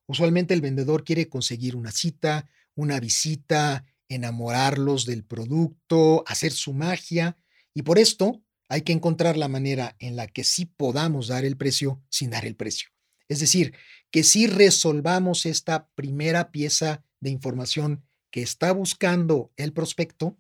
Usualmente 0.08 0.54
el 0.54 0.62
vendedor 0.62 1.04
quiere 1.04 1.30
conseguir 1.30 1.76
una 1.76 1.92
cita, 1.92 2.48
una 2.76 3.00
visita, 3.00 3.86
enamorarlos 4.08 5.08
del 5.08 5.24
producto, 5.24 6.24
hacer 6.28 6.52
su 6.52 6.74
magia, 6.74 7.38
y 7.74 7.82
por 7.82 7.98
esto 7.98 8.44
hay 8.70 8.84
que 8.84 8.94
encontrar 8.94 9.36
la 9.36 9.48
manera 9.48 9.96
en 9.98 10.16
la 10.16 10.28
que 10.28 10.44
sí 10.44 10.66
podamos 10.66 11.28
dar 11.28 11.44
el 11.44 11.58
precio 11.58 12.04
sin 12.10 12.30
dar 12.30 12.46
el 12.46 12.56
precio. 12.56 12.90
Es 13.30 13.40
decir, 13.40 13.74
que 14.12 14.24
sí 14.24 14.46
resolvamos 14.46 15.48
esta 15.48 15.90
primera 15.96 16.52
pieza 16.52 17.04
de 17.20 17.32
información 17.32 18.07
que 18.32 18.42
está 18.42 18.72
buscando 18.72 19.52
el 19.56 19.74
prospecto 19.74 20.38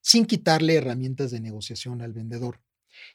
sin 0.00 0.26
quitarle 0.26 0.74
herramientas 0.74 1.30
de 1.30 1.40
negociación 1.40 2.02
al 2.02 2.12
vendedor. 2.12 2.60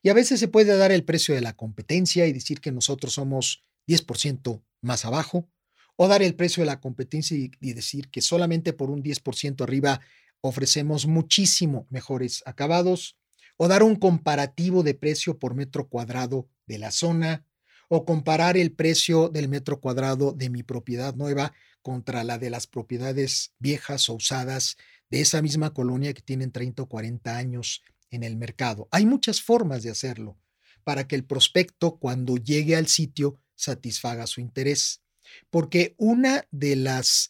Y 0.01 0.09
a 0.09 0.13
veces 0.13 0.39
se 0.39 0.47
puede 0.47 0.75
dar 0.75 0.91
el 0.91 1.03
precio 1.03 1.35
de 1.35 1.41
la 1.41 1.53
competencia 1.55 2.27
y 2.27 2.33
decir 2.33 2.59
que 2.59 2.71
nosotros 2.71 3.13
somos 3.13 3.63
10% 3.87 4.63
más 4.81 5.05
abajo, 5.05 5.49
o 5.95 6.07
dar 6.07 6.23
el 6.23 6.35
precio 6.35 6.61
de 6.61 6.67
la 6.67 6.79
competencia 6.79 7.35
y, 7.35 7.73
decir 7.73 8.09
que 8.09 8.21
solamente 8.21 8.71
por 8.71 8.89
un 8.89 9.03
10% 9.03 9.61
arriba 9.61 9.99
ofrecemos 10.41 11.07
muchísimo 11.07 11.87
mejores 11.89 12.41
acabados, 12.45 13.17
o 13.57 13.67
dar 13.67 13.83
un 13.83 13.97
comparativo 13.97 14.83
de 14.83 14.93
precio 14.93 15.37
por 15.37 15.55
metro 15.55 15.89
cuadrado 15.89 16.47
de 16.65 16.79
la 16.79 16.91
zona, 16.91 17.45
o 17.89 18.05
comparar 18.05 18.55
el 18.55 18.71
precio 18.71 19.27
del 19.27 19.49
metro 19.49 19.81
cuadrado 19.81 20.31
de 20.31 20.49
mi 20.49 20.63
propiedad 20.63 21.15
nueva 21.15 21.53
contra 21.81 22.23
la 22.23 22.37
de 22.37 22.49
las 22.49 22.67
propiedades 22.67 23.53
viejas 23.59 24.09
o 24.09 24.15
usadas 24.15 24.77
de 25.09 25.21
esa 25.21 25.41
misma 25.41 25.73
colonia 25.73 26.13
que 26.13 26.21
tienen 26.21 26.51
30 26.51 26.83
o 26.83 26.89
40 26.89 27.35
años 27.35 27.81
en 28.11 28.23
el 28.23 28.37
mercado. 28.37 28.87
Hay 28.91 29.05
muchas 29.05 29.41
formas 29.41 29.83
de 29.83 29.91
hacerlo 29.91 30.37
para 30.83 31.07
que 31.07 31.15
el 31.15 31.25
prospecto 31.25 31.97
cuando 31.97 32.37
llegue 32.37 32.75
al 32.75 32.87
sitio 32.87 33.39
satisfaga 33.55 34.27
su 34.27 34.41
interés. 34.41 35.01
Porque 35.49 35.93
una 35.97 36.47
de 36.51 36.75
las 36.75 37.29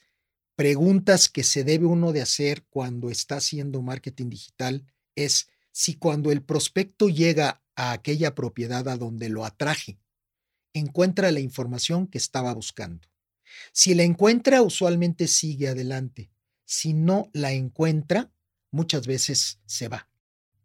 preguntas 0.56 1.30
que 1.30 1.44
se 1.44 1.64
debe 1.64 1.86
uno 1.86 2.12
de 2.12 2.22
hacer 2.22 2.66
cuando 2.70 3.10
está 3.10 3.38
haciendo 3.38 3.82
marketing 3.82 4.30
digital 4.30 4.86
es 5.16 5.48
si 5.72 5.96
cuando 5.96 6.32
el 6.32 6.44
prospecto 6.44 7.10
llega 7.10 7.62
a 7.76 7.92
aquella 7.92 8.36
propiedad 8.36 8.88
a 8.90 8.98
donde 8.98 9.30
lo 9.30 9.46
atraje, 9.46 10.00
encuentra 10.74 11.32
la 11.32 11.40
información 11.40 12.08
que 12.08 12.18
estaba 12.18 12.54
buscando. 12.54 13.08
Si 13.72 13.94
la 13.94 14.04
encuentra, 14.04 14.62
usualmente 14.62 15.28
sigue 15.28 15.68
adelante. 15.68 16.32
Si 16.66 16.94
no 16.94 17.30
la 17.34 17.52
encuentra, 17.52 18.32
muchas 18.72 19.08
veces 19.08 19.60
se 19.66 19.88
va. 19.88 20.10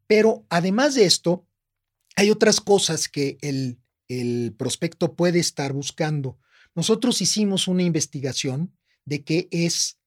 Pero 0.07 0.47
además 0.51 0.95
de 0.95 1.05
esto, 1.05 1.47
hay 2.17 2.31
otras 2.31 2.61
cosas 2.61 3.09
que 3.09 3.39
el, 3.41 3.79
el 4.09 4.55
prospecto 4.57 5.17
puede 5.17 5.39
estar 5.39 5.73
buscando. 5.73 6.39
Nosotros 6.75 7.21
hicimos 7.21 7.69
una 7.69 7.83
investigación 7.83 8.77
de 9.05 9.25
qué 9.25 9.49
es 9.51 9.99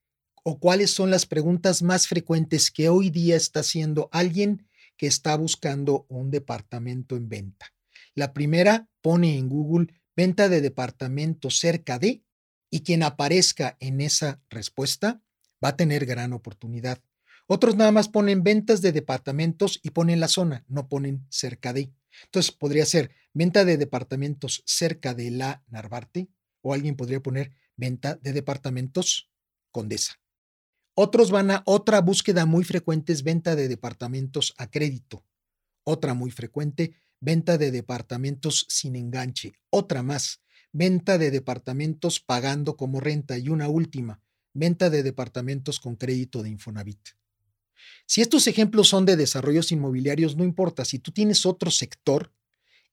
o 0.43 0.60
cuáles 0.60 0.91
son 0.91 1.12
las 1.12 1.25
preguntas 1.25 1.81
más 1.81 2.07
frecuentes 2.07 2.72
que 2.72 2.89
hoy 2.89 3.10
día 3.10 3.36
está 3.36 3.62
haciendo 3.62 4.10
alguien 4.12 4.67
que 4.96 5.07
está 5.07 5.36
buscando 5.36 6.05
un 6.10 6.31
departamento 6.31 7.15
en 7.15 7.29
venta. 7.29 7.74
La 8.15 8.34
primera 8.34 8.89
pone 9.01 9.38
en 9.38 9.50
Google 9.50 9.93
venta 10.15 10.50
de 10.50 10.62
departamento 10.62 11.50
cerca 11.50 12.00
de 12.00 12.24
y 12.70 12.82
quien 12.82 13.04
aparezca 13.04 13.78
en 13.80 14.02
esa 14.02 14.42
respuesta 14.50 15.22
va 15.64 15.70
a 15.70 15.78
tener 15.78 16.06
gran 16.06 16.34
oportunidad. 16.34 17.02
Otros 17.48 17.76
nada 17.76 17.92
más 17.92 18.10
ponen 18.10 18.44
ventas 18.44 18.82
de 18.82 18.92
departamentos 18.92 19.80
y 19.82 19.92
ponen 19.92 20.20
la 20.20 20.28
zona, 20.28 20.66
no 20.68 20.90
ponen 20.90 21.26
cerca 21.30 21.72
de. 21.72 21.94
Entonces 22.26 22.52
podría 22.52 22.86
ser 22.86 23.12
venta 23.34 23.64
de 23.64 23.78
departamentos 23.78 24.64
cerca 24.66 25.14
de 25.14 25.32
la 25.32 25.64
Narvarte 25.68 26.28
o 26.62 26.74
alguien 26.74 26.96
podría 26.96 27.22
poner 27.22 27.54
venta 27.76 28.16
de 28.16 28.34
departamentos 28.34 29.30
Condesa. 29.72 30.20
Otros 30.96 31.30
van 31.30 31.52
a 31.52 31.62
otra 31.66 32.02
búsqueda 32.02 32.46
muy 32.46 32.64
frecuente 32.64 33.14
es 33.14 33.24
venta 33.24 33.56
de 33.56 33.68
departamentos 33.68 34.56
a 34.58 34.70
crédito. 34.70 35.24
Otra 35.84 36.16
muy 36.16 36.32
frecuente, 36.32 36.96
venta 37.20 37.58
de 37.58 37.70
departamentos 37.70 38.66
sin 38.68 38.96
enganche. 38.96 39.54
Otra 39.70 40.02
más, 40.02 40.42
venta 40.72 41.18
de 41.18 41.32
departamentos 41.32 42.20
pagando 42.20 42.78
como 42.78 43.00
renta. 43.00 43.38
Y 43.38 43.50
una 43.50 43.68
última, 43.68 44.22
venta 44.54 44.90
de 44.90 45.04
departamentos 45.04 45.80
con 45.80 45.96
crédito 45.96 46.44
de 46.44 46.50
Infonavit. 46.50 47.00
Si 48.06 48.22
estos 48.22 48.48
ejemplos 48.48 48.88
son 48.88 49.06
de 49.06 49.16
desarrollos 49.16 49.72
inmobiliarios, 49.72 50.36
no 50.36 50.44
importa. 50.44 50.86
Si 50.86 51.00
tú 51.00 51.12
tienes 51.12 51.46
otro 51.46 51.72
sector, 51.72 52.32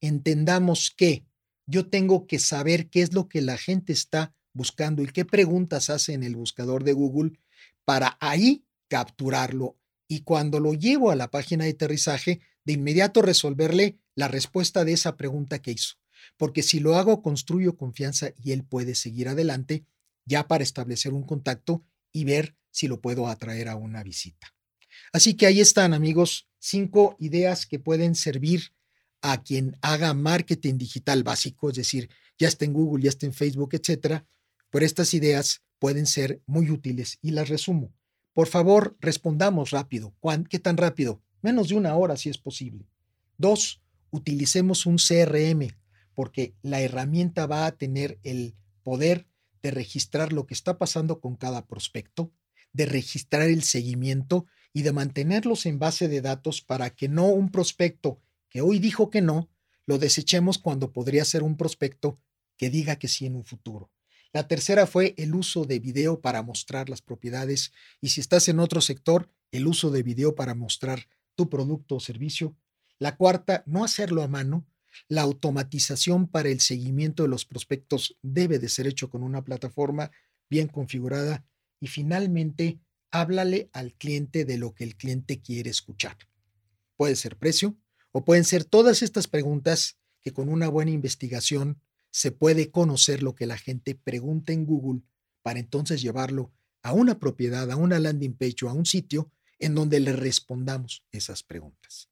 entendamos 0.00 0.92
que 0.96 1.24
yo 1.66 1.88
tengo 1.88 2.26
que 2.26 2.38
saber 2.38 2.90
qué 2.90 3.02
es 3.02 3.14
lo 3.14 3.28
que 3.28 3.40
la 3.40 3.56
gente 3.56 3.92
está 3.92 4.34
buscando 4.52 5.02
y 5.02 5.06
qué 5.06 5.24
preguntas 5.24 5.90
hace 5.90 6.12
en 6.12 6.22
el 6.22 6.36
buscador 6.36 6.84
de 6.84 6.92
Google 6.92 7.32
para 7.84 8.16
ahí 8.20 8.64
capturarlo 8.88 9.76
y 10.08 10.20
cuando 10.20 10.60
lo 10.60 10.74
llevo 10.74 11.10
a 11.10 11.16
la 11.16 11.30
página 11.30 11.64
de 11.64 11.70
aterrizaje, 11.70 12.40
de 12.64 12.74
inmediato 12.74 13.22
resolverle 13.22 13.98
la 14.14 14.28
respuesta 14.28 14.84
de 14.84 14.92
esa 14.92 15.16
pregunta 15.16 15.60
que 15.60 15.72
hizo. 15.72 15.96
Porque 16.36 16.62
si 16.62 16.80
lo 16.80 16.96
hago, 16.96 17.22
construyo 17.22 17.76
confianza 17.76 18.30
y 18.42 18.52
él 18.52 18.64
puede 18.64 18.94
seguir 18.94 19.28
adelante 19.28 19.84
ya 20.24 20.48
para 20.48 20.64
establecer 20.64 21.12
un 21.12 21.24
contacto 21.24 21.84
y 22.12 22.24
ver 22.24 22.56
si 22.70 22.88
lo 22.88 23.00
puedo 23.00 23.28
atraer 23.28 23.68
a 23.68 23.76
una 23.76 24.02
visita. 24.02 24.54
Así 25.12 25.34
que 25.34 25.46
ahí 25.46 25.60
están, 25.60 25.94
amigos, 25.94 26.48
cinco 26.58 27.16
ideas 27.18 27.66
que 27.66 27.78
pueden 27.78 28.14
servir 28.14 28.72
a 29.22 29.42
quien 29.42 29.76
haga 29.80 30.12
marketing 30.14 30.76
digital 30.76 31.22
básico, 31.22 31.70
es 31.70 31.76
decir, 31.76 32.10
ya 32.38 32.48
está 32.48 32.64
en 32.64 32.72
Google, 32.72 33.04
ya 33.04 33.10
está 33.10 33.26
en 33.26 33.32
Facebook, 33.32 33.70
etcétera. 33.72 34.26
Pero 34.70 34.84
estas 34.84 35.14
ideas 35.14 35.62
pueden 35.78 36.06
ser 36.06 36.42
muy 36.46 36.70
útiles 36.70 37.18
y 37.22 37.30
las 37.30 37.48
resumo. 37.48 37.94
Por 38.32 38.48
favor, 38.48 38.96
respondamos 39.00 39.70
rápido. 39.70 40.14
¿Qué 40.50 40.58
tan 40.58 40.76
rápido? 40.76 41.22
Menos 41.42 41.68
de 41.68 41.76
una 41.76 41.94
hora 41.94 42.16
si 42.16 42.28
es 42.28 42.38
posible. 42.38 42.88
Dos, 43.38 43.80
utilicemos 44.10 44.86
un 44.86 44.96
CRM 44.96 45.68
porque 46.14 46.54
la 46.62 46.80
herramienta 46.80 47.46
va 47.46 47.66
a 47.66 47.76
tener 47.76 48.18
el 48.22 48.54
poder 48.82 49.26
de 49.62 49.70
registrar 49.70 50.32
lo 50.32 50.46
que 50.46 50.54
está 50.54 50.78
pasando 50.78 51.20
con 51.20 51.36
cada 51.36 51.66
prospecto, 51.66 52.32
de 52.72 52.86
registrar 52.86 53.48
el 53.48 53.62
seguimiento 53.62 54.46
y 54.72 54.82
de 54.82 54.92
mantenerlos 54.92 55.66
en 55.66 55.78
base 55.78 56.08
de 56.08 56.20
datos 56.20 56.60
para 56.60 56.90
que 56.90 57.08
no 57.08 57.26
un 57.26 57.50
prospecto 57.50 58.20
que 58.48 58.60
hoy 58.60 58.78
dijo 58.78 59.10
que 59.10 59.22
no, 59.22 59.50
lo 59.86 59.98
desechemos 59.98 60.58
cuando 60.58 60.92
podría 60.92 61.24
ser 61.24 61.42
un 61.42 61.56
prospecto 61.56 62.20
que 62.56 62.70
diga 62.70 62.96
que 62.96 63.08
sí 63.08 63.26
en 63.26 63.36
un 63.36 63.44
futuro. 63.44 63.90
La 64.32 64.48
tercera 64.48 64.86
fue 64.86 65.14
el 65.16 65.34
uso 65.34 65.64
de 65.64 65.78
video 65.78 66.20
para 66.20 66.42
mostrar 66.42 66.88
las 66.88 67.02
propiedades 67.02 67.72
y 68.00 68.08
si 68.08 68.20
estás 68.20 68.48
en 68.48 68.58
otro 68.58 68.80
sector, 68.80 69.30
el 69.52 69.66
uso 69.66 69.90
de 69.90 70.02
video 70.02 70.34
para 70.34 70.54
mostrar 70.54 71.08
tu 71.36 71.48
producto 71.48 71.96
o 71.96 72.00
servicio. 72.00 72.56
La 72.98 73.16
cuarta, 73.16 73.62
no 73.66 73.84
hacerlo 73.84 74.22
a 74.22 74.28
mano. 74.28 74.66
La 75.08 75.22
automatización 75.22 76.28
para 76.28 76.48
el 76.48 76.60
seguimiento 76.60 77.22
de 77.22 77.28
los 77.28 77.44
prospectos 77.44 78.16
debe 78.22 78.58
de 78.58 78.68
ser 78.68 78.86
hecho 78.86 79.10
con 79.10 79.22
una 79.22 79.44
plataforma 79.44 80.10
bien 80.48 80.68
configurada. 80.68 81.44
Y 81.80 81.88
finalmente, 81.88 82.80
háblale 83.10 83.70
al 83.72 83.94
cliente 83.94 84.44
de 84.44 84.58
lo 84.58 84.74
que 84.74 84.84
el 84.84 84.96
cliente 84.96 85.40
quiere 85.40 85.70
escuchar. 85.70 86.16
Puede 86.96 87.16
ser 87.16 87.36
precio 87.36 87.76
o 88.12 88.24
pueden 88.24 88.44
ser 88.44 88.64
todas 88.64 89.02
estas 89.02 89.28
preguntas 89.28 89.98
que 90.20 90.32
con 90.32 90.48
una 90.48 90.68
buena 90.68 90.90
investigación 90.90 91.80
se 92.10 92.30
puede 92.30 92.70
conocer 92.70 93.22
lo 93.22 93.34
que 93.34 93.46
la 93.46 93.58
gente 93.58 93.94
pregunta 93.94 94.52
en 94.52 94.66
Google 94.66 95.02
para 95.42 95.58
entonces 95.58 96.00
llevarlo 96.00 96.52
a 96.82 96.92
una 96.92 97.18
propiedad, 97.18 97.70
a 97.70 97.76
una 97.76 97.98
landing 97.98 98.34
page 98.34 98.64
o 98.64 98.68
a 98.68 98.72
un 98.72 98.86
sitio 98.86 99.32
en 99.58 99.74
donde 99.74 100.00
le 100.00 100.12
respondamos 100.12 101.04
esas 101.10 101.42
preguntas. 101.42 102.08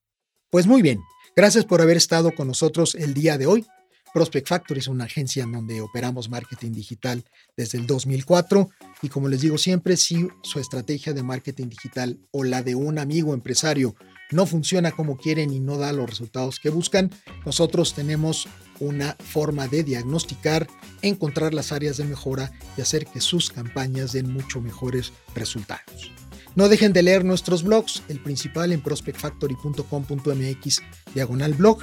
Pues 0.52 0.66
muy 0.66 0.82
bien, 0.82 1.02
gracias 1.34 1.64
por 1.64 1.80
haber 1.80 1.96
estado 1.96 2.34
con 2.34 2.46
nosotros 2.46 2.94
el 2.94 3.14
día 3.14 3.38
de 3.38 3.46
hoy. 3.46 3.64
Prospect 4.12 4.48
Factory 4.48 4.80
es 4.80 4.86
una 4.86 5.04
agencia 5.04 5.44
en 5.44 5.52
donde 5.52 5.80
operamos 5.80 6.28
marketing 6.28 6.72
digital 6.72 7.24
desde 7.56 7.78
el 7.78 7.86
2004 7.86 8.68
y 9.00 9.08
como 9.08 9.28
les 9.28 9.40
digo 9.40 9.56
siempre, 9.56 9.96
si 9.96 10.28
su 10.42 10.60
estrategia 10.60 11.14
de 11.14 11.22
marketing 11.22 11.68
digital 11.68 12.18
o 12.32 12.44
la 12.44 12.62
de 12.62 12.74
un 12.74 12.98
amigo 12.98 13.32
empresario 13.32 13.96
no 14.30 14.44
funciona 14.44 14.92
como 14.92 15.16
quieren 15.16 15.54
y 15.54 15.58
no 15.58 15.78
da 15.78 15.90
los 15.94 16.10
resultados 16.10 16.60
que 16.60 16.68
buscan, 16.68 17.10
nosotros 17.46 17.94
tenemos 17.94 18.46
una 18.78 19.16
forma 19.20 19.68
de 19.68 19.84
diagnosticar, 19.84 20.68
encontrar 21.00 21.54
las 21.54 21.72
áreas 21.72 21.96
de 21.96 22.04
mejora 22.04 22.52
y 22.76 22.82
hacer 22.82 23.06
que 23.06 23.22
sus 23.22 23.48
campañas 23.48 24.12
den 24.12 24.30
mucho 24.30 24.60
mejores 24.60 25.14
resultados. 25.34 26.12
No 26.54 26.68
dejen 26.68 26.92
de 26.92 27.02
leer 27.02 27.24
nuestros 27.24 27.62
blogs, 27.62 28.02
el 28.08 28.20
principal 28.20 28.72
en 28.72 28.82
prospectfactory.com.mx 28.82 30.82
diagonal 31.14 31.54
blog. 31.54 31.82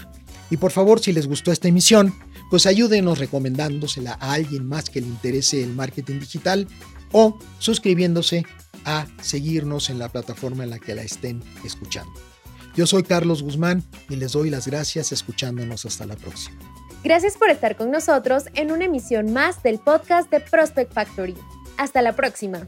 Y 0.50 0.58
por 0.58 0.72
favor, 0.72 1.00
si 1.00 1.12
les 1.12 1.28
gustó 1.28 1.52
esta 1.52 1.68
emisión, 1.68 2.14
pues 2.50 2.66
ayúdenos 2.66 3.20
recomendándosela 3.20 4.18
a 4.20 4.34
alguien 4.34 4.68
más 4.68 4.90
que 4.90 5.02
le 5.02 5.08
interese 5.08 5.64
el 5.64 5.74
marketing 5.74 6.20
digital 6.20 6.68
o 7.12 7.40
suscribiéndose 7.60 8.46
a 8.86 9.08
seguirnos 9.22 9.90
en 9.90 10.00
la 10.00 10.10
plataforma 10.10 10.64
en 10.64 10.70
la 10.70 10.80
que 10.80 10.96
la 10.96 11.02
estén 11.02 11.44
escuchando. 11.64 12.14
Yo 12.76 12.88
soy 12.88 13.04
Carlos 13.04 13.44
Guzmán 13.44 13.84
y 14.10 14.16
les 14.16 14.32
doy 14.32 14.50
las 14.50 14.68
gracias 14.68 15.12
escuchándonos 15.12 15.86
hasta 15.86 16.06
la 16.06 16.16
próxima. 16.16 16.58
Gracias 17.04 17.38
por 17.38 17.50
estar 17.50 17.76
con 17.76 17.92
nosotros 17.92 18.46
en 18.56 18.72
una 18.72 18.86
emisión 18.86 19.34
más 19.34 19.64
del 19.64 19.80
podcast 19.80 20.30
de 20.30 20.40
Prospect 20.40 20.94
Factory. 20.94 21.36
Hasta 21.78 22.02
la 22.02 22.16
próxima. 22.16 22.68